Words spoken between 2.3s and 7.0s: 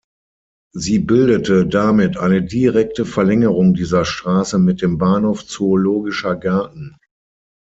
direkte Verlängerung dieser Straße mit dem Bahnhof Zoologischer Garten.